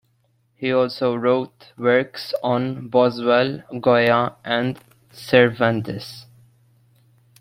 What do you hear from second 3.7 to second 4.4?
Goya